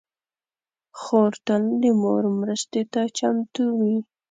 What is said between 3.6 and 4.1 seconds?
وي.